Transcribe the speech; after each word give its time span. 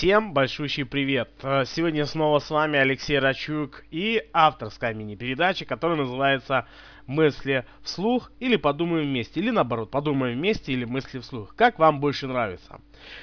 Всем 0.00 0.32
большущий 0.32 0.86
привет! 0.86 1.28
Э, 1.42 1.64
сегодня 1.66 2.06
снова 2.06 2.38
с 2.38 2.48
вами 2.48 2.78
Алексей 2.78 3.18
Рачук 3.18 3.84
и 3.90 4.22
авторская 4.32 4.94
мини-передача, 4.94 5.66
которая 5.66 5.98
называется 5.98 6.66
«Мысли 7.10 7.64
вслух» 7.82 8.30
или 8.38 8.54
«Подумаем 8.54 9.06
вместе», 9.08 9.40
или 9.40 9.50
наоборот, 9.50 9.90
«Подумаем 9.90 10.38
вместе» 10.38 10.72
или 10.72 10.84
«Мысли 10.84 11.18
вслух». 11.18 11.56
Как 11.56 11.80
вам 11.80 11.98
больше 11.98 12.28
нравится? 12.28 12.80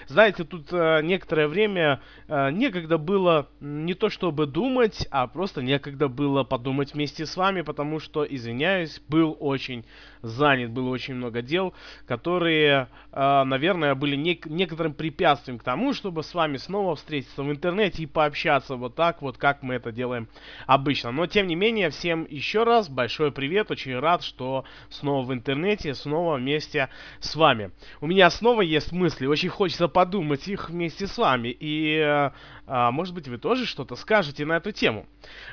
Знаете, 0.08 0.44
тут 0.44 0.68
э, 0.72 1.02
некоторое 1.04 1.48
время 1.48 2.02
э, 2.28 2.52
некогда 2.52 2.98
было 2.98 3.48
не 3.60 3.94
то 3.94 4.10
чтобы 4.10 4.46
думать, 4.46 5.08
а 5.12 5.28
просто 5.28 5.62
некогда 5.62 6.08
было 6.08 6.44
подумать 6.44 6.94
вместе 6.94 7.26
с 7.26 7.38
вами, 7.38 7.62
потому 7.62 8.00
что, 8.00 8.24
извиняюсь, 8.24 9.02
был 9.08 9.38
очень 9.40 9.86
занят, 10.22 10.72
было 10.72 10.90
очень 10.90 11.16
много 11.16 11.42
дел, 11.42 11.74
которые, 12.06 12.88
э, 13.12 13.44
наверное, 13.44 13.96
были 13.96 14.16
не, 14.16 14.40
некоторым 14.46 14.94
препятствием 14.94 15.60
к 15.60 15.64
тому, 15.64 15.94
чтобы 15.94 16.24
с 16.24 16.34
вами 16.34 16.58
снова 16.58 16.96
встретиться 16.96 17.44
в 17.44 17.52
интернете 17.52 18.04
и 18.04 18.08
пообщаться 18.08 18.76
вот 18.76 18.96
так 18.96 19.22
вот, 19.22 19.38
как 19.38 19.64
мы 19.64 19.76
это 19.76 19.92
делаем 19.92 20.28
обычно. 20.66 21.12
Но, 21.12 21.28
тем 21.28 21.48
не 21.48 21.56
менее, 21.56 21.90
всем 21.90 22.26
еще 22.30 22.64
раз 22.64 22.90
большой 22.90 23.32
привет, 23.32 23.72
очень 23.78 24.00
рад, 24.00 24.24
что 24.24 24.66
снова 24.90 25.24
в 25.24 25.32
интернете, 25.32 25.94
снова 25.94 26.38
вместе 26.38 26.90
с 27.20 27.36
вами. 27.36 27.70
У 28.02 28.08
меня 28.08 28.30
снова 28.32 28.62
есть 28.62 28.92
мысли, 28.92 29.28
очень 29.28 29.50
хочется 29.50 29.88
подумать 29.88 30.48
их 30.48 30.72
вместе 30.72 31.06
с 31.06 31.16
вами. 31.16 31.50
И, 31.50 31.96
э, 31.98 32.32
а, 32.66 32.92
может 32.92 33.14
быть, 33.14 33.28
вы 33.28 33.38
тоже 33.38 33.68
что-то 33.68 33.96
скажете 33.96 34.46
на 34.46 34.58
эту 34.58 34.72
тему. 34.72 35.06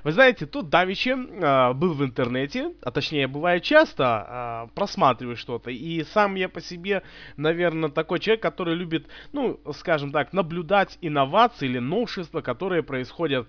Вы 0.05 0.13
знаете, 0.13 0.47
тут 0.47 0.71
Давичи 0.71 1.11
э, 1.11 1.73
был 1.75 1.93
в 1.93 2.03
интернете, 2.03 2.73
а 2.81 2.91
точнее, 2.91 3.29
бывает 3.29 3.63
часто, 3.63 4.65
э, 4.65 4.75
просматриваю 4.75 5.37
что-то. 5.37 5.71
И 5.71 6.03
сам 6.05 6.35
я 6.37 6.49
по 6.49 6.63
себе, 6.63 7.03
наверное, 7.37 7.91
такой 7.91 8.21
человек, 8.21 8.41
который 8.43 8.75
любит, 8.75 9.07
ну, 9.33 9.61
скажем 9.75 10.13
так, 10.13 10.33
наблюдать 10.33 10.97
инновации 11.03 11.67
или 11.67 11.79
новшества, 11.79 12.41
которые 12.41 12.83
происходят 12.83 13.47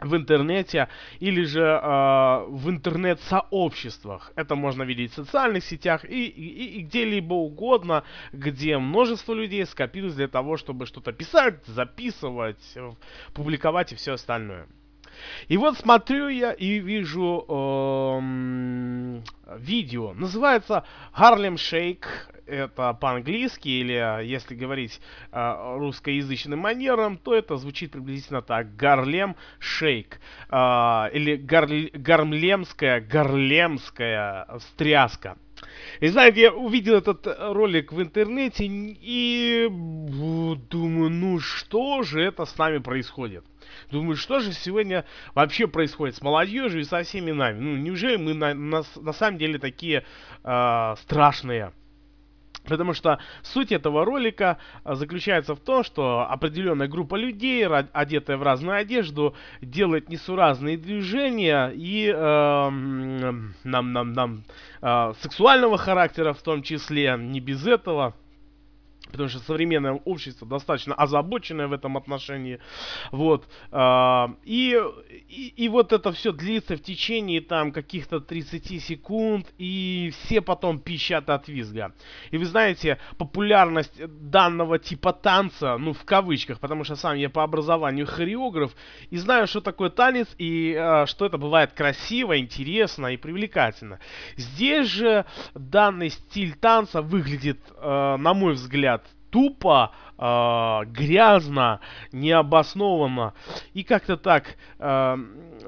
в 0.00 0.14
интернете 0.14 0.88
или 1.20 1.42
же 1.44 1.60
э, 1.62 2.44
в 2.48 2.70
интернет-сообществах. 2.70 4.32
Это 4.36 4.54
можно 4.54 4.82
видеть 4.82 5.12
в 5.12 5.16
социальных 5.16 5.64
сетях 5.64 6.04
и, 6.04 6.26
и, 6.26 6.78
и 6.78 6.82
где-либо 6.82 7.34
угодно, 7.34 8.04
где 8.32 8.78
множество 8.78 9.34
людей 9.34 9.64
скопилось 9.66 10.14
для 10.14 10.28
того, 10.28 10.56
чтобы 10.56 10.86
что-то 10.86 11.12
писать, 11.12 11.64
записывать, 11.66 12.76
публиковать 13.34 13.92
и 13.92 13.96
все 13.96 14.12
остальное. 14.12 14.66
И 15.48 15.56
вот 15.56 15.78
смотрю 15.78 16.28
я 16.28 16.52
и 16.52 16.78
вижу 16.78 17.44
э, 17.48 18.20
видео. 19.58 20.12
Называется 20.14 20.84
Harlem 21.16 21.54
Shake 21.54 22.06
это 22.48 22.94
по-английски, 22.94 23.68
или 23.68 24.24
если 24.24 24.54
говорить 24.54 25.00
э, 25.32 25.76
русскоязычным 25.76 26.58
манером, 26.58 27.18
то 27.18 27.34
это 27.34 27.56
звучит 27.56 27.92
приблизительно 27.92 28.42
так. 28.42 28.74
Гарлем 28.76 29.36
Шейк. 29.58 30.18
Э, 30.50 31.10
или 31.12 31.36
гар, 31.36 31.68
Гарлемская, 31.92 33.00
Гарлемская 33.00 34.46
встряска. 34.58 35.36
И 36.00 36.08
знаете, 36.08 36.42
я 36.42 36.52
увидел 36.52 36.96
этот 36.96 37.26
ролик 37.26 37.92
в 37.92 38.00
интернете 38.00 38.64
и 38.68 39.66
думаю, 39.68 41.10
ну 41.10 41.38
что 41.40 42.02
же 42.02 42.22
это 42.22 42.44
с 42.44 42.56
нами 42.56 42.78
происходит? 42.78 43.44
Думаю, 43.90 44.16
что 44.16 44.40
же 44.40 44.52
сегодня 44.52 45.04
вообще 45.34 45.66
происходит 45.66 46.16
с 46.16 46.22
молодежью 46.22 46.80
и 46.80 46.84
со 46.84 47.02
всеми 47.02 47.32
нами? 47.32 47.58
Ну, 47.60 47.76
неужели 47.76 48.16
мы 48.16 48.34
на, 48.34 48.54
на, 48.54 48.82
на 48.96 49.12
самом 49.12 49.38
деле 49.38 49.58
такие 49.58 50.04
э, 50.44 50.94
страшные? 51.02 51.72
Потому 52.68 52.92
что 52.92 53.18
суть 53.42 53.72
этого 53.72 54.04
ролика 54.04 54.58
а, 54.84 54.94
заключается 54.94 55.54
в 55.54 55.60
том, 55.60 55.82
что 55.82 56.26
определенная 56.28 56.86
группа 56.86 57.16
людей, 57.16 57.66
одетая 57.66 58.36
в 58.36 58.42
разную 58.42 58.76
одежду, 58.76 59.34
делает 59.62 60.08
несуразные 60.08 60.76
движения 60.76 61.72
и 61.74 62.12
э, 62.14 62.70
нам, 62.70 63.92
нам, 63.92 64.12
нам 64.12 64.44
э, 64.82 65.12
сексуального 65.20 65.78
характера 65.78 66.32
в 66.32 66.42
том 66.42 66.62
числе, 66.62 67.16
не 67.18 67.40
без 67.40 67.66
этого 67.66 68.14
потому 69.10 69.28
что 69.28 69.38
современное 69.40 70.00
общество 70.04 70.46
достаточно 70.46 70.94
озабоченное 70.94 71.68
в 71.68 71.72
этом 71.72 71.96
отношении, 71.96 72.60
вот, 73.12 73.46
э, 73.70 74.26
и, 74.44 74.80
и, 75.28 75.52
и 75.56 75.68
вот 75.68 75.92
это 75.92 76.12
все 76.12 76.32
длится 76.32 76.76
в 76.76 76.80
течение 76.80 77.40
там 77.40 77.72
каких-то 77.72 78.20
30 78.20 78.82
секунд, 78.82 79.46
и 79.58 80.12
все 80.12 80.40
потом 80.40 80.78
пищат 80.78 81.30
от 81.30 81.48
визга. 81.48 81.92
И 82.30 82.38
вы 82.38 82.44
знаете, 82.44 82.98
популярность 83.16 84.00
данного 84.06 84.78
типа 84.78 85.12
танца, 85.12 85.76
ну, 85.78 85.92
в 85.92 86.04
кавычках, 86.04 86.60
потому 86.60 86.84
что 86.84 86.96
сам 86.96 87.16
я 87.16 87.30
по 87.30 87.42
образованию 87.42 88.06
хореограф, 88.06 88.72
и 89.10 89.16
знаю, 89.16 89.46
что 89.46 89.60
такое 89.60 89.90
танец, 89.90 90.28
и 90.38 90.74
э, 90.78 91.06
что 91.06 91.26
это 91.26 91.38
бывает 91.38 91.72
красиво, 91.72 92.38
интересно 92.38 93.08
и 93.08 93.16
привлекательно. 93.16 93.98
Здесь 94.36 94.88
же 94.88 95.24
данный 95.54 96.10
стиль 96.10 96.54
танца 96.54 97.02
выглядит, 97.02 97.58
э, 97.76 98.16
на 98.16 98.34
мой 98.34 98.54
взгляд, 98.54 98.97
тупо, 99.30 99.92
э, 100.18 100.84
грязно, 100.86 101.80
необоснованно 102.12 103.34
и 103.74 103.84
как-то 103.84 104.16
так 104.16 104.56
э, 104.78 105.16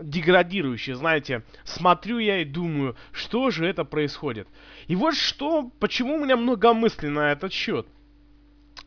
деградирующе, 0.03 0.95
знаете. 0.95 1.45
Смотрю 1.65 2.19
я 2.19 2.43
и 2.43 2.45
думаю, 2.45 2.97
что 3.13 3.51
же 3.51 3.67
это 3.67 3.85
происходит. 3.85 4.49
И 4.87 4.97
вот 4.97 5.15
что, 5.15 5.71
почему 5.79 6.17
у 6.17 6.25
меня 6.25 6.37
много 6.37 6.75
мыслей 6.75 7.11
на 7.11 7.33
этот 7.33 7.53
счет. 7.53 7.87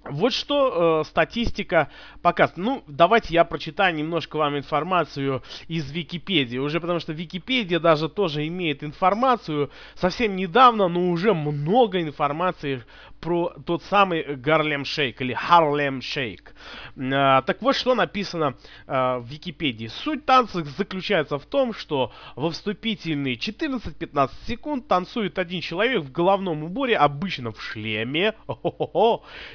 Вот 0.03 0.33
что 0.33 1.01
э, 1.01 1.07
статистика 1.07 1.89
показывает. 2.21 2.57
Ну, 2.57 2.83
давайте 2.87 3.33
я 3.33 3.45
прочитаю 3.45 3.95
немножко 3.95 4.35
вам 4.37 4.57
информацию 4.57 5.41
из 5.67 5.89
Википедии. 5.91 6.57
Уже 6.57 6.81
потому 6.81 6.99
что 6.99 7.13
Википедия 7.13 7.79
даже 7.79 8.09
тоже 8.09 8.45
имеет 8.47 8.83
информацию 8.83 9.71
совсем 9.95 10.35
недавно, 10.35 10.89
но 10.89 11.09
уже 11.09 11.33
много 11.33 12.01
информации 12.01 12.83
про 13.23 13.53
тот 13.65 13.81
самый 13.83 14.35
Гарлем 14.35 14.83
Шейк 14.83 15.21
или 15.21 15.33
Харлем 15.33 16.01
Шейк. 16.01 16.53
Э, 16.97 17.41
так 17.45 17.61
вот, 17.61 17.73
что 17.75 17.95
написано 17.95 18.55
э, 18.85 19.17
в 19.19 19.25
Википедии. 19.25 19.87
Суть 19.87 20.25
танца 20.25 20.65
заключается 20.65 21.39
в 21.39 21.45
том, 21.45 21.73
что 21.73 22.11
во 22.35 22.49
вступительные 22.49 23.35
14-15 23.35 24.31
секунд 24.45 24.89
танцует 24.89 25.39
один 25.39 25.61
человек 25.61 26.01
в 26.01 26.11
головном 26.11 26.63
уборе, 26.63 26.97
обычно 26.97 27.53
в 27.53 27.61
шлеме. 27.61 28.33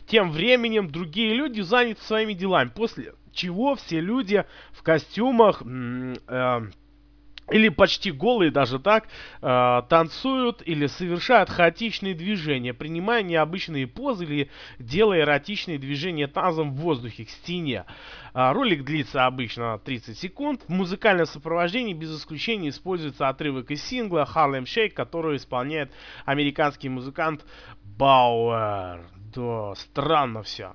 Тем 0.06 0.27
временем 0.30 0.90
другие 0.90 1.34
люди 1.34 1.60
заняты 1.60 2.02
своими 2.02 2.32
делами. 2.32 2.70
После 2.74 3.14
чего 3.32 3.74
все 3.76 4.00
люди 4.00 4.44
в 4.72 4.82
костюмах 4.82 5.62
э, 5.64 6.66
или 7.50 7.68
почти 7.68 8.10
голые 8.10 8.50
даже 8.50 8.78
так, 8.78 9.08
э, 9.40 9.82
танцуют 9.88 10.62
или 10.64 10.86
совершают 10.86 11.50
хаотичные 11.50 12.14
движения, 12.14 12.74
принимая 12.74 13.22
необычные 13.22 13.86
позы 13.86 14.24
или 14.24 14.50
делая 14.78 15.20
эротичные 15.20 15.78
движения 15.78 16.26
тазом 16.26 16.72
в 16.72 16.76
воздухе 16.76 17.24
к 17.24 17.30
стене. 17.30 17.84
Э, 18.34 18.52
ролик 18.52 18.84
длится 18.84 19.26
обычно 19.26 19.78
30 19.78 20.18
секунд. 20.18 20.62
В 20.68 20.70
музыкальном 20.70 21.26
сопровождении 21.26 21.94
без 21.94 22.16
исключения 22.16 22.68
используется 22.68 23.28
отрывок 23.28 23.70
из 23.70 23.82
сингла 23.82 24.28
Harlem 24.32 24.64
Shake, 24.64 24.90
который 24.90 25.36
исполняет 25.36 25.92
американский 26.24 26.88
музыкант 26.88 27.44
Бауэр 27.84 29.17
да, 29.38 29.74
странно 29.76 30.42
все. 30.42 30.74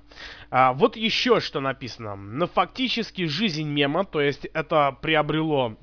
А, 0.50 0.72
вот 0.72 0.96
еще 0.96 1.40
что 1.40 1.60
написано. 1.60 2.16
Но 2.16 2.46
фактически 2.46 3.26
жизнь 3.26 3.68
мема, 3.68 4.04
то 4.04 4.22
есть 4.22 4.46
это 4.46 4.96
приобрело 5.02 5.76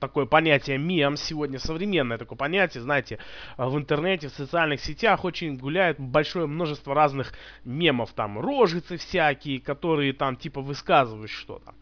такое 0.00 0.26
понятие 0.26 0.78
мем 0.78 1.16
сегодня, 1.16 1.60
современное 1.60 2.18
такое 2.18 2.36
понятие, 2.36 2.82
знаете, 2.82 3.20
в 3.56 3.76
интернете, 3.76 4.28
в 4.28 4.32
социальных 4.32 4.80
сетях 4.80 5.24
очень 5.24 5.56
гуляет 5.56 6.00
большое 6.00 6.48
множество 6.48 6.92
разных 6.92 7.34
мемов, 7.64 8.12
там, 8.12 8.40
рожицы 8.40 8.96
всякие, 8.96 9.60
которые 9.60 10.12
там 10.12 10.34
типа 10.34 10.60
высказывают 10.60 11.30
что-то. 11.30 11.74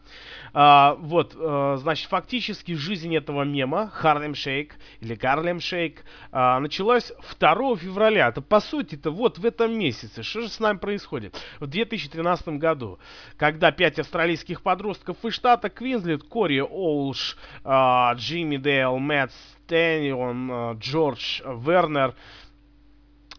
А, 0.53 0.95
вот, 0.99 1.35
а, 1.35 1.77
значит, 1.77 2.09
фактически 2.09 2.73
жизнь 2.73 3.15
этого 3.15 3.43
мема, 3.43 3.89
Харлем 3.89 4.35
Шейк 4.35 4.75
или 5.01 5.15
Гарлем 5.15 5.59
Шейк, 5.59 6.03
а, 6.31 6.59
началась 6.59 7.11
2 7.39 7.77
февраля. 7.77 8.27
Это 8.27 8.41
по 8.41 8.59
сути 8.59 8.95
это 8.95 9.11
вот 9.11 9.37
в 9.39 9.45
этом 9.45 9.77
месяце. 9.77 10.23
Что 10.27 10.41
же 10.41 10.49
с 10.49 10.59
нами 10.59 10.77
происходит? 10.77 11.41
В 11.59 11.67
2013 11.67 12.49
году, 12.59 12.99
когда 13.37 13.71
пять 13.71 13.97
австралийских 13.97 14.61
подростков 14.61 15.23
из 15.23 15.33
штата 15.33 15.69
Квинсленд, 15.69 16.23
Кори 16.23 16.59
Олш, 16.59 17.37
а, 17.63 18.13
Джимми 18.15 18.57
Дейл, 18.57 18.97
Мэтт 18.97 19.33
Стэнион, 19.65 20.49
а, 20.51 20.73
Джордж 20.73 21.41
Вернер, 21.45 22.13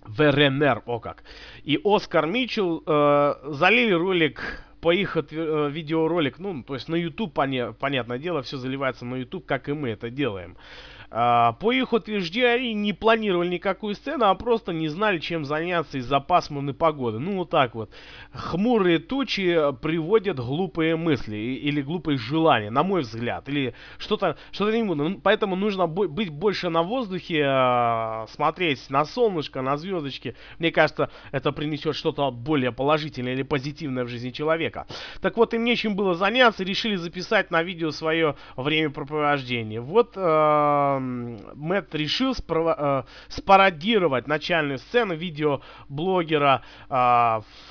Веренер, 0.06 0.82
о 0.86 1.00
как, 1.00 1.22
и 1.64 1.78
Оскар 1.84 2.26
Митчелл 2.26 2.82
э, 2.86 3.34
залили 3.44 3.92
ролик 3.92 4.64
по 4.80 4.92
их 4.92 5.16
э, 5.16 5.68
видеоролик, 5.70 6.38
ну, 6.38 6.62
то 6.62 6.74
есть 6.74 6.88
на 6.88 6.94
YouTube, 6.94 7.34
поня 7.34 7.72
понятное 7.72 8.18
дело, 8.18 8.42
все 8.42 8.56
заливается 8.56 9.04
на 9.04 9.16
YouTube, 9.16 9.44
как 9.44 9.68
и 9.68 9.72
мы 9.72 9.90
это 9.90 10.08
делаем. 10.08 10.56
А, 10.56 10.97
по 11.10 11.72
их 11.72 11.92
утверждению, 11.92 12.76
не 12.76 12.92
планировали 12.92 13.48
никакую 13.48 13.94
сцену, 13.94 14.26
а 14.26 14.34
просто 14.34 14.72
не 14.72 14.88
знали, 14.88 15.18
чем 15.18 15.44
заняться 15.44 15.98
из-за 15.98 16.20
пасмурной 16.20 16.74
погоды. 16.74 17.18
Ну, 17.18 17.38
вот 17.38 17.50
так 17.50 17.74
вот. 17.74 17.90
Хмурые 18.32 18.98
тучи 18.98 19.58
приводят 19.80 20.38
глупые 20.38 20.96
мысли 20.96 21.36
или 21.36 21.80
глупые 21.80 22.18
желания, 22.18 22.70
на 22.70 22.82
мой 22.82 23.02
взгляд. 23.02 23.48
Или 23.48 23.74
что-то, 23.96 24.36
что-то 24.52 24.76
не 24.76 24.84
буду. 24.84 25.08
Ну, 25.08 25.20
поэтому 25.20 25.56
нужно 25.56 25.86
быть 25.86 26.30
больше 26.30 26.68
на 26.68 26.82
воздухе, 26.82 27.44
а, 27.46 28.26
смотреть 28.28 28.90
на 28.90 29.04
солнышко, 29.04 29.62
на 29.62 29.76
звездочки. 29.76 30.36
Мне 30.58 30.70
кажется, 30.70 31.10
это 31.32 31.52
принесет 31.52 31.96
что-то 31.96 32.30
более 32.30 32.72
положительное 32.72 33.32
или 33.32 33.42
позитивное 33.42 34.04
в 34.04 34.08
жизни 34.08 34.30
человека. 34.30 34.86
Так 35.20 35.36
вот, 35.36 35.54
им 35.54 35.64
нечем 35.64 35.96
было 35.96 36.14
заняться, 36.14 36.64
решили 36.64 36.96
записать 36.96 37.50
на 37.50 37.62
видео 37.62 37.90
свое 37.90 38.36
времяпрепровождение. 38.56 39.80
Вот 39.80 40.12
э, 40.16 40.97
Мэтт 40.98 41.94
решил 41.94 42.32
спро- 42.32 42.74
э, 42.76 43.02
спародировать 43.28 44.26
начальную 44.26 44.78
сцену 44.78 45.14
видеоблогера 45.14 46.62
э, 46.88 46.92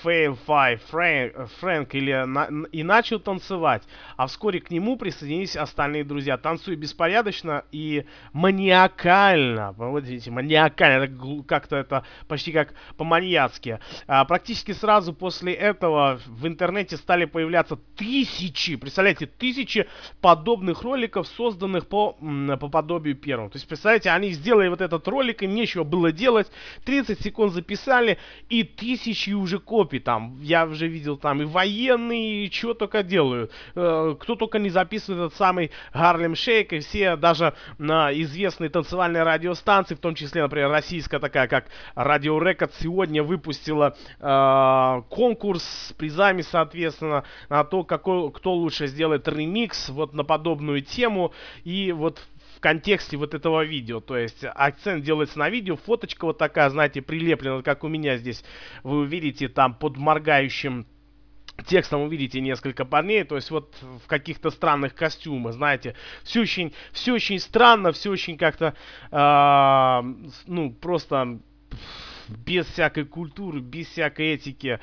Fail 0.03 0.37
Five 0.47 0.81
Фрэнк 1.59 1.95
или 1.95 2.25
на, 2.25 2.47
и 2.71 2.83
начал 2.83 3.19
танцевать. 3.19 3.83
А 4.15 4.27
вскоре 4.27 4.59
к 4.59 4.71
нему 4.71 4.97
присоединились 4.97 5.55
остальные 5.55 6.03
друзья. 6.03 6.37
Танцуя 6.37 6.75
беспорядочно 6.75 7.65
и 7.71 8.05
маниакально. 8.33 9.73
Вот 9.77 10.03
видите, 10.03 10.31
маниакально. 10.31 11.43
Как-то 11.43 11.75
это 11.75 12.05
почти 12.27 12.51
как 12.51 12.73
по-маньяцки. 12.95 13.79
А, 14.07 14.25
практически 14.25 14.71
сразу 14.71 15.13
после 15.13 15.53
этого 15.53 16.19
в 16.25 16.47
интернете 16.47 16.97
стали 16.97 17.25
появляться 17.25 17.77
тысячи, 17.95 18.75
представляете, 18.75 19.25
тысячи 19.25 19.87
подобных 20.21 20.83
роликов, 20.83 21.27
созданных 21.27 21.87
по, 21.87 22.13
по 22.13 22.69
подобию 22.69 23.16
первому. 23.17 23.49
То 23.49 23.57
есть, 23.57 23.67
представляете, 23.67 24.09
они 24.11 24.31
сделали 24.31 24.69
вот 24.69 24.81
этот 24.81 25.07
ролик, 25.07 25.43
им 25.43 25.53
нечего 25.53 25.83
было 25.83 26.11
делать, 26.11 26.47
30 26.85 27.21
секунд 27.21 27.53
записали, 27.53 28.17
и 28.49 28.63
тысячи 28.63 29.31
уже 29.31 29.59
копий 29.59 29.99
там. 29.99 30.39
Я 30.41 30.65
уже 30.65 30.87
видел 30.87 31.17
там 31.17 31.41
и 31.41 31.45
военные, 31.45 32.45
и 32.45 32.51
чего 32.51 32.73
только 32.73 33.03
делают. 33.03 33.51
Э, 33.75 34.15
кто 34.19 34.35
только 34.35 34.59
не 34.59 34.69
записывает 34.69 35.27
этот 35.27 35.37
самый 35.37 35.71
Гарлем 35.93 36.35
Шейк, 36.35 36.73
и 36.73 36.79
все 36.79 37.15
даже 37.15 37.53
на 37.77 38.11
известные 38.13 38.69
танцевальные 38.69 39.23
радиостанции, 39.23 39.95
в 39.95 39.99
том 39.99 40.15
числе, 40.15 40.41
например, 40.41 40.69
российская 40.69 41.19
такая, 41.19 41.47
как 41.47 41.65
Радио 41.95 42.39
Рекорд, 42.39 42.73
сегодня 42.79 43.23
выпустила 43.23 43.95
э, 44.19 45.01
конкурс 45.09 45.63
с 45.63 45.93
призами, 45.93 46.41
соответственно, 46.41 47.23
на 47.49 47.63
то, 47.63 47.83
какой, 47.83 48.31
кто 48.31 48.53
лучше 48.53 48.87
сделает 48.87 49.27
ремикс 49.27 49.89
вот 49.89 50.13
на 50.13 50.23
подобную 50.23 50.81
тему. 50.81 51.33
И 51.63 51.91
вот 51.91 52.19
в 52.57 52.59
контексте 52.59 53.17
вот 53.17 53.35
этого 53.35 53.63
видео. 53.63 53.99
То 53.99 54.17
есть 54.17 54.43
акцент 54.43 55.03
делается 55.03 55.37
на 55.37 55.49
видео, 55.49 55.75
фоточка 55.75 56.25
вот 56.25 56.39
такая, 56.39 56.69
знаете, 56.71 57.03
прилеплена, 57.03 57.61
как 57.61 57.83
у 57.83 57.87
меня 57.87 58.17
здесь. 58.17 58.43
Вы 58.83 58.99
увидите 58.99 59.47
там 59.47 59.75
под 59.75 59.97
моргающим 59.97 60.87
текстом 61.65 62.01
увидите 62.01 62.39
несколько 62.39 62.85
парней, 62.85 63.23
то 63.23 63.35
есть 63.35 63.49
вот 63.49 63.75
в 63.81 64.07
каких-то 64.07 64.51
странных 64.51 64.93
костюмах, 64.93 65.53
знаете, 65.53 65.95
все 66.23 66.41
очень, 66.41 66.71
все 66.91 67.13
очень 67.13 67.39
странно, 67.39 67.91
все 67.91 68.11
очень 68.11 68.37
как-то, 68.37 68.75
э, 69.11 70.31
ну, 70.45 70.71
просто 70.71 71.39
без 72.29 72.67
всякой 72.67 73.05
культуры, 73.05 73.59
без 73.59 73.87
всякой 73.87 74.33
этики. 74.33 74.79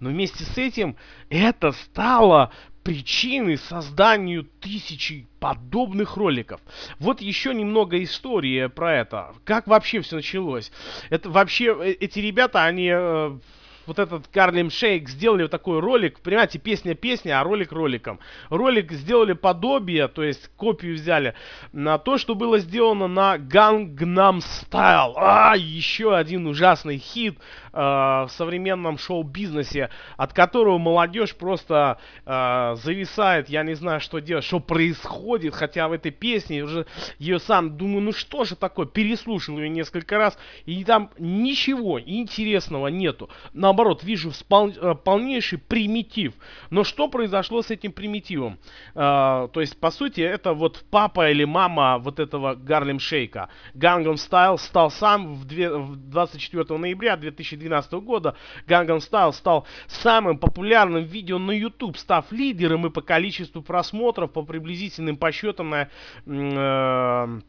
Но 0.00 0.10
вместе 0.10 0.44
с 0.44 0.58
этим 0.58 0.96
это 1.30 1.70
стало 1.72 2.52
причиной 2.86 3.58
созданию 3.58 4.44
тысячи 4.60 5.26
подобных 5.40 6.16
роликов. 6.16 6.60
Вот 7.00 7.20
еще 7.20 7.52
немного 7.52 8.00
истории 8.04 8.68
про 8.68 8.98
это. 8.98 9.34
Как 9.44 9.66
вообще 9.66 10.00
все 10.02 10.14
началось? 10.14 10.70
Это 11.10 11.28
вообще, 11.28 11.76
э, 11.80 11.90
эти 11.98 12.20
ребята, 12.20 12.64
они 12.64 12.88
э, 12.92 13.38
вот 13.86 13.98
этот 13.98 14.26
Карлим 14.28 14.70
Шейк 14.70 15.08
сделали 15.08 15.42
вот 15.42 15.50
такой 15.50 15.80
ролик, 15.80 16.20
понимаете, 16.20 16.58
песня-песня, 16.58 17.40
а 17.40 17.44
ролик 17.44 17.72
роликом. 17.72 18.18
Ролик 18.50 18.92
сделали 18.92 19.32
подобие, 19.32 20.08
то 20.08 20.22
есть 20.22 20.48
копию 20.56 20.94
взяли 20.94 21.34
на 21.72 21.98
то, 21.98 22.18
что 22.18 22.34
было 22.34 22.58
сделано 22.58 23.06
на 23.06 23.36
Gangnam 23.36 24.38
Style. 24.40 25.12
А, 25.16 25.54
еще 25.56 26.16
один 26.16 26.46
ужасный 26.46 26.98
хит 26.98 27.38
э, 27.72 27.78
в 27.78 28.28
современном 28.30 28.98
шоу-бизнесе, 28.98 29.90
от 30.16 30.32
которого 30.32 30.78
молодежь 30.78 31.34
просто 31.34 31.98
э, 32.24 32.74
зависает, 32.82 33.48
я 33.48 33.62
не 33.62 33.74
знаю, 33.74 34.00
что 34.00 34.18
делать, 34.18 34.44
что 34.44 34.60
происходит, 34.60 35.54
хотя 35.54 35.88
в 35.88 35.92
этой 35.92 36.10
песне 36.10 36.64
уже 36.64 36.86
ее 37.18 37.38
сам 37.38 37.76
думаю, 37.76 38.02
ну 38.02 38.12
что 38.12 38.44
же 38.44 38.56
такое, 38.56 38.86
переслушал 38.86 39.58
ее 39.58 39.68
несколько 39.68 40.18
раз, 40.18 40.38
и 40.64 40.84
там 40.84 41.10
ничего 41.18 42.00
интересного 42.00 42.88
нету. 42.88 43.30
На 43.52 43.72
наоборот, 43.76 44.02
вижу 44.02 44.32
спол, 44.32 44.70
э, 44.70 44.94
полнейший 44.94 45.58
примитив. 45.58 46.32
Но 46.70 46.82
что 46.82 47.08
произошло 47.08 47.62
с 47.62 47.70
этим 47.70 47.92
примитивом? 47.92 48.58
Э, 48.94 49.48
то 49.52 49.60
есть, 49.60 49.78
по 49.78 49.90
сути, 49.90 50.22
это 50.22 50.54
вот 50.54 50.84
папа 50.90 51.30
или 51.30 51.44
мама 51.44 51.98
вот 51.98 52.18
этого 52.18 52.54
Гарлем 52.54 52.98
Шейка. 52.98 53.48
Gangnam 53.74 54.14
Style 54.14 54.56
стал 54.58 54.90
сам 54.90 55.34
в, 55.34 55.44
две, 55.44 55.70
в 55.70 55.96
24 55.96 56.78
ноября 56.78 57.16
2012 57.16 57.92
года. 57.92 58.34
Gangnam 58.66 58.98
Style 58.98 59.32
стал 59.32 59.66
самым 59.86 60.38
популярным 60.38 61.04
видео 61.04 61.38
на 61.38 61.52
YouTube, 61.52 61.98
став 61.98 62.32
лидером 62.32 62.86
и 62.86 62.90
по 62.90 63.02
количеству 63.02 63.62
просмотров, 63.62 64.32
по 64.32 64.42
приблизительным 64.42 65.16
подсчетам 65.16 65.70
на... 65.70 65.88
Э, 66.26 67.40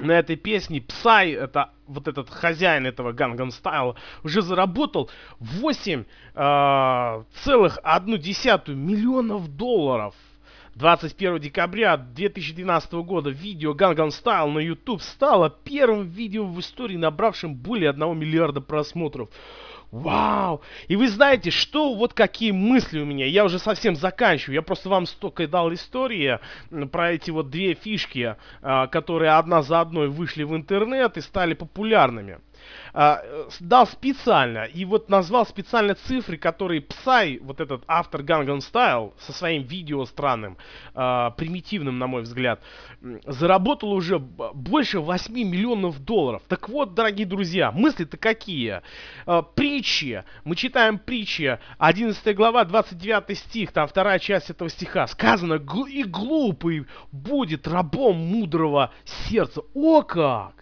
на 0.00 0.12
этой 0.12 0.36
песне 0.36 0.80
Псай, 0.80 1.32
это 1.32 1.70
вот 1.86 2.08
этот 2.08 2.30
хозяин 2.30 2.86
этого 2.86 3.12
Gangnam 3.12 3.50
Style, 3.50 3.96
уже 4.22 4.42
заработал 4.42 5.10
8 5.38 6.04
э, 6.34 7.24
десятую 8.18 8.76
миллионов 8.78 9.48
долларов. 9.48 10.14
21 10.76 11.40
декабря 11.40 11.96
2012 11.96 12.92
года 12.92 13.30
видео 13.30 13.74
Gangnam 13.74 14.08
Style 14.08 14.50
на 14.50 14.60
YouTube 14.60 15.02
стало 15.02 15.50
первым 15.50 16.08
видео 16.08 16.46
в 16.46 16.58
истории, 16.60 16.96
набравшим 16.96 17.54
более 17.54 17.90
1 17.90 18.18
миллиарда 18.18 18.60
просмотров. 18.60 19.28
Вау! 19.90 20.62
И 20.86 20.94
вы 20.94 21.08
знаете, 21.08 21.50
что, 21.50 21.94
вот 21.94 22.14
какие 22.14 22.52
мысли 22.52 23.00
у 23.00 23.04
меня. 23.04 23.26
Я 23.26 23.44
уже 23.44 23.58
совсем 23.58 23.96
заканчиваю. 23.96 24.54
Я 24.54 24.62
просто 24.62 24.88
вам 24.88 25.06
столько 25.06 25.48
дал 25.48 25.72
истории 25.72 26.38
про 26.92 27.12
эти 27.12 27.30
вот 27.30 27.50
две 27.50 27.74
фишки, 27.74 28.36
а, 28.62 28.86
которые 28.86 29.32
одна 29.32 29.62
за 29.62 29.80
одной 29.80 30.08
вышли 30.08 30.44
в 30.44 30.54
интернет 30.54 31.16
и 31.16 31.20
стали 31.20 31.54
популярными 31.54 32.38
дал 32.92 33.86
специально, 33.86 34.64
и 34.64 34.84
вот 34.84 35.08
назвал 35.08 35.46
специально 35.46 35.94
цифры, 35.94 36.36
которые 36.36 36.80
Псай, 36.80 37.38
вот 37.38 37.60
этот 37.60 37.84
автор 37.86 38.22
Gangnam 38.22 38.58
Style, 38.58 39.12
со 39.18 39.32
своим 39.32 39.62
видео 39.62 40.04
странным, 40.06 40.56
а, 40.94 41.30
примитивным, 41.30 41.98
на 41.98 42.06
мой 42.06 42.22
взгляд, 42.22 42.62
заработал 43.26 43.92
уже 43.92 44.18
больше 44.18 45.00
8 45.00 45.32
миллионов 45.32 46.00
долларов. 46.00 46.42
Так 46.48 46.68
вот, 46.68 46.94
дорогие 46.94 47.26
друзья, 47.26 47.70
мысли-то 47.70 48.16
какие? 48.16 48.82
А, 49.26 49.42
притчи, 49.42 50.24
мы 50.44 50.56
читаем 50.56 50.98
притчи, 50.98 51.58
11 51.78 52.34
глава, 52.34 52.64
29 52.64 53.38
стих, 53.38 53.72
там 53.72 53.86
вторая 53.88 54.18
часть 54.18 54.50
этого 54.50 54.68
стиха, 54.70 55.06
сказано, 55.06 55.60
и 55.88 56.04
глупый 56.04 56.86
будет 57.12 57.66
рабом 57.66 58.16
мудрого 58.16 58.92
сердца. 59.04 59.62
О 59.74 60.02
как! 60.02 60.60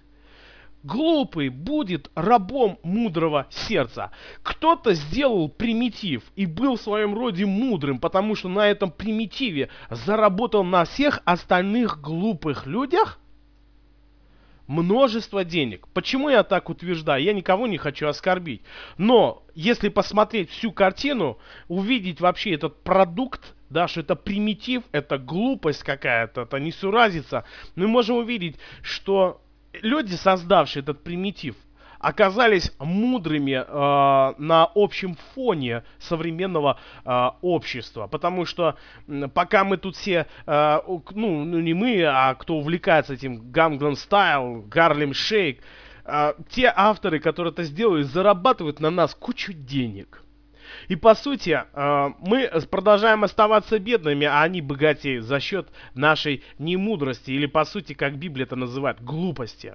Глупый 0.85 1.49
будет 1.49 2.11
рабом 2.15 2.79
мудрого 2.83 3.47
сердца. 3.51 4.13
Кто-то 4.43 4.95
сделал 4.95 5.49
примитив 5.49 6.23
и 6.37 6.47
был 6.47 6.77
в 6.77 6.83
своем 6.83 7.15
роде 7.15 7.47
мудрым, 7.47 7.99
потому 7.99 8.37
что 8.37 8.49
на 8.49 8.69
этом 8.69 8.93
примитиве 8.93 9.71
заработал 9.91 10.63
на 10.63 10.85
всех 10.85 11.21
остальных 11.25 12.01
глупых 12.01 12.67
людях 12.67 13.19
множество 14.69 15.45
денег. 15.45 15.89
Почему 15.89 16.29
я 16.29 16.45
так 16.45 16.71
утверждаю? 16.71 17.25
Я 17.25 17.33
никого 17.33 17.67
не 17.67 17.79
хочу 17.79 18.07
оскорбить. 18.07 18.63
Но 18.99 19.43
если 19.55 19.89
посмотреть 19.89 20.51
всю 20.51 20.71
картину, 20.71 21.39
увидеть 21.67 22.21
вообще 22.21 22.55
этот 22.55 22.83
продукт, 22.85 23.55
да, 23.71 23.89
что 23.89 24.01
это 24.01 24.15
примитив, 24.15 24.85
это 24.93 25.19
глупость 25.19 25.83
какая-то, 25.83 26.43
это 26.43 26.59
несуразица, 26.61 27.45
мы 27.75 27.89
можем 27.89 28.19
увидеть, 28.19 28.57
что 28.83 29.41
люди, 29.83 30.15
создавшие 30.15 30.83
этот 30.83 31.03
примитив, 31.03 31.57
оказались 31.99 32.73
мудрыми 32.79 33.53
э, 33.53 34.35
на 34.39 34.71
общем 34.75 35.17
фоне 35.35 35.85
современного 35.99 36.79
э, 37.05 37.31
общества. 37.43 38.07
Потому 38.07 38.45
что 38.45 38.77
э, 39.07 39.29
пока 39.33 39.65
мы 39.65 39.77
тут 39.77 39.97
все, 39.97 40.27
э, 40.47 40.79
ну, 40.87 41.45
ну 41.45 41.61
не 41.61 41.75
мы, 41.75 42.05
а 42.05 42.35
кто 42.35 42.57
увлекается 42.57 43.15
этим 43.15 43.51
Gangnam 43.51 43.95
Style, 43.95 44.69
Гарлем 44.69 45.13
Шейк, 45.13 45.61
э, 46.05 46.35
те 46.51 46.73
авторы, 46.75 47.19
которые 47.19 47.53
это 47.53 47.65
сделают, 47.65 48.07
зарабатывают 48.07 48.81
на 48.81 48.91
нас 48.91 49.15
кучу 49.15 49.53
денег. 49.53 50.23
И 50.89 50.97
по 50.97 51.15
сути, 51.15 51.51
э, 51.51 52.11
мы 52.19 52.51
продолжаем 52.71 53.23
оставаться 53.23 53.79
бедными, 53.79 54.27
а 54.27 54.43
они 54.43 54.63
богатеют 54.63 55.25
за 55.25 55.39
счет 55.39 55.69
нашей 55.95 56.43
немудрости, 56.59 57.31
или 57.31 57.47
по 57.47 57.65
сути, 57.65 57.93
как 57.93 58.17
Библия 58.17 58.47
это 58.47 58.57
называет, 58.57 59.03
глупости. 59.03 59.75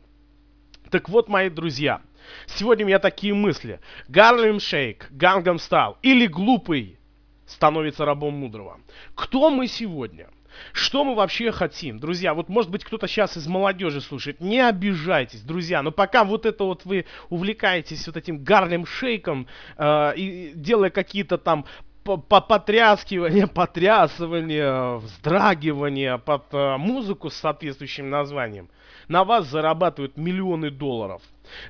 Так 0.90 1.10
вот, 1.10 1.30
мои 1.30 1.50
друзья, 1.50 2.02
сегодня 2.48 2.86
у 2.86 2.88
меня 2.88 3.00
такие 3.00 3.34
мысли. 3.34 3.80
Гарлем 4.08 4.60
Шейк, 4.60 5.08
Гангам 5.12 5.60
Стайл 5.60 5.98
или 6.02 6.26
глупый 6.26 7.00
становится 7.46 8.06
рабом 8.06 8.36
мудрого. 8.36 8.80
Кто 9.16 9.50
мы 9.52 9.68
сегодня? 9.68 10.30
Что 10.72 11.04
мы 11.04 11.16
вообще 11.16 11.52
хотим? 11.52 12.00
Друзья, 12.00 12.34
вот 12.34 12.50
может 12.50 12.72
быть 12.72 12.84
кто-то 12.84 13.08
сейчас 13.08 13.38
из 13.38 13.48
молодежи 13.48 14.02
слушает. 14.02 14.40
Не 14.40 14.60
обижайтесь, 14.60 15.42
друзья. 15.42 15.82
Но 15.82 15.92
пока 15.92 16.24
вот 16.24 16.46
это 16.46 16.64
вот 16.64 16.86
вы 16.86 17.06
увлекаетесь 17.30 18.06
вот 18.08 18.18
этим 18.18 18.44
Гарлем 18.44 18.86
Шейком 18.86 19.48
э, 19.78 20.14
и 20.16 20.52
делая 20.56 20.90
какие-то 20.90 21.38
там 21.38 21.66
потряскивание, 22.04 23.48
потрясывание, 23.54 24.98
вздрагивание 24.98 26.18
под 26.18 26.54
э, 26.54 26.78
музыку 26.78 27.30
с 27.30 27.36
соответствующим 27.36 28.10
названием, 28.10 28.70
на 29.08 29.24
вас 29.24 29.48
зарабатывают 29.48 30.18
миллионы 30.18 30.70
долларов. 30.70 31.22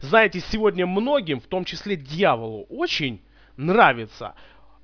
Знаете, 0.01 0.39
сегодня 0.39 0.85
многим, 0.85 1.39
в 1.39 1.47
том 1.47 1.65
числе 1.65 1.95
дьяволу, 1.95 2.65
очень 2.69 3.21
нравится 3.57 4.33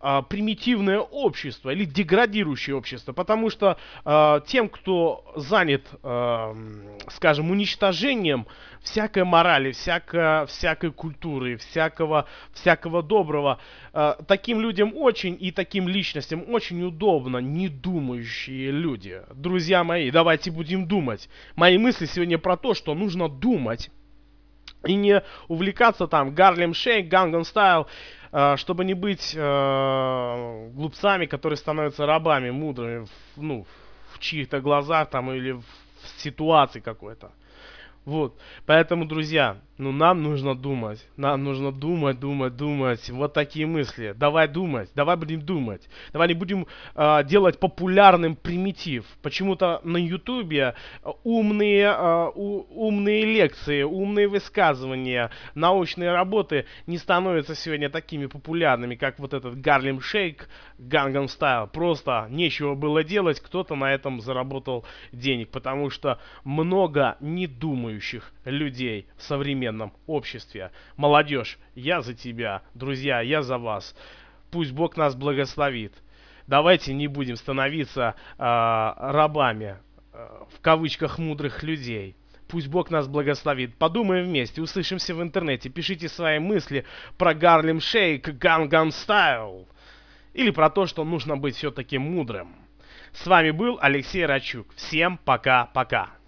э, 0.01 0.21
примитивное 0.29 0.99
общество 0.99 1.69
или 1.69 1.85
деградирующее 1.85 2.75
общество, 2.75 3.13
потому 3.13 3.49
что 3.49 3.77
э, 4.05 4.41
тем, 4.47 4.69
кто 4.69 5.25
занят, 5.35 5.87
э, 6.03 6.53
скажем, 7.09 7.51
уничтожением 7.51 8.47
всякой 8.81 9.23
морали, 9.23 9.71
всяко, 9.71 10.45
всякой 10.47 10.91
культуры, 10.91 11.57
всякого, 11.57 12.27
всякого 12.53 13.03
доброго, 13.03 13.59
э, 13.93 14.15
таким 14.27 14.61
людям 14.61 14.93
очень 14.95 15.37
и 15.39 15.51
таким 15.51 15.87
личностям 15.87 16.43
очень 16.49 16.83
удобно 16.83 17.37
недумающие 17.37 18.71
люди. 18.71 19.21
Друзья 19.33 19.83
мои, 19.83 20.11
давайте 20.11 20.51
будем 20.51 20.87
думать. 20.87 21.29
Мои 21.55 21.77
мысли 21.77 22.05
сегодня 22.05 22.37
про 22.37 22.57
то, 22.57 22.73
что 22.73 22.93
нужно 22.95 23.29
думать 23.29 23.91
и 24.85 24.95
не 24.95 25.23
увлекаться 25.47 26.07
там 26.07 26.33
Гарлем 26.33 26.73
Шейк, 26.73 27.07
Ганган 27.07 27.43
Стайл, 27.43 27.87
э, 28.31 28.55
чтобы 28.57 28.85
не 28.85 28.93
быть 28.93 29.33
э, 29.35 30.69
глупцами, 30.73 31.25
которые 31.25 31.57
становятся 31.57 32.05
рабами, 32.05 32.49
мудрыми, 32.49 33.05
в, 33.05 33.09
ну, 33.41 33.65
в 34.13 34.19
чьих-то 34.19 34.61
глазах 34.61 35.09
там 35.09 35.31
или 35.31 35.51
в 35.51 35.63
ситуации 36.17 36.79
какой-то. 36.79 37.31
Вот. 38.05 38.39
Поэтому, 38.65 39.05
друзья, 39.05 39.57
ну 39.79 39.91
нам 39.91 40.21
нужно 40.21 40.53
думать. 40.53 41.03
Нам 41.17 41.43
нужно 41.43 41.71
думать, 41.71 42.19
думать, 42.19 42.55
думать. 42.55 43.09
Вот 43.09 43.33
такие 43.33 43.65
мысли. 43.65 44.13
Давай 44.15 44.47
думать. 44.47 44.89
Давай 44.93 45.15
будем 45.15 45.41
думать. 45.41 45.89
Давай 46.13 46.27
не 46.27 46.33
будем 46.35 46.67
э, 46.95 47.23
делать 47.23 47.59
популярным 47.59 48.35
примитив. 48.35 49.05
Почему-то 49.21 49.81
на 49.83 49.97
ютубе 49.97 50.75
умные, 51.23 51.85
э, 51.85 52.29
умные 52.35 53.25
лекции, 53.25 53.83
умные 53.83 54.27
высказывания, 54.27 55.31
научные 55.55 56.11
работы 56.11 56.65
не 56.85 56.97
становятся 56.97 57.55
сегодня 57.55 57.89
такими 57.89 58.27
популярными, 58.27 58.95
как 58.95 59.17
вот 59.17 59.33
этот 59.33 59.59
Гарлем 59.59 60.01
Шейк, 60.01 60.47
Гангам 60.77 61.27
Стайл. 61.27 61.67
Просто 61.67 62.27
нечего 62.29 62.75
было 62.75 63.03
делать. 63.03 63.39
Кто-то 63.39 63.75
на 63.75 63.93
этом 63.93 64.21
заработал 64.21 64.85
денег. 65.11 65.49
Потому 65.49 65.89
что 65.89 66.19
много 66.43 67.17
не 67.19 67.47
думающих 67.47 67.79
думающих 67.79 68.33
людей 68.45 69.07
в 69.17 69.23
современном 69.69 69.93
обществе. 70.07 70.71
Молодежь, 70.97 71.57
я 71.75 72.01
за 72.01 72.13
тебя. 72.13 72.61
Друзья, 72.73 73.21
я 73.21 73.41
за 73.41 73.57
вас. 73.57 73.95
Пусть 74.51 74.71
Бог 74.71 74.97
нас 74.97 75.15
благословит. 75.15 75.93
Давайте 76.47 76.93
не 76.93 77.07
будем 77.07 77.35
становиться 77.35 78.15
э, 78.37 78.41
рабами, 78.41 79.77
э, 80.13 80.27
в 80.51 80.61
кавычках, 80.61 81.19
мудрых 81.19 81.61
людей. 81.61 82.15
Пусть 82.47 82.67
Бог 82.67 82.89
нас 82.89 83.07
благословит. 83.07 83.77
Подумаем 83.77 84.25
вместе, 84.25 84.61
услышимся 84.61 85.13
в 85.13 85.21
интернете. 85.21 85.69
Пишите 85.69 86.09
свои 86.09 86.39
мысли 86.39 86.85
про 87.17 87.35
Гарлем 87.35 87.79
Шейк, 87.79 88.29
Ганган 88.39 88.91
Стайл. 88.91 89.67
Или 90.33 90.49
про 90.49 90.71
то, 90.71 90.87
что 90.87 91.03
нужно 91.03 91.37
быть 91.37 91.55
все-таки 91.55 91.99
мудрым. 91.99 92.55
С 93.13 93.27
вами 93.27 93.51
был 93.51 93.77
Алексей 93.79 94.25
Рачук. 94.25 94.73
Всем 94.75 95.19
пока-пока. 95.23 96.18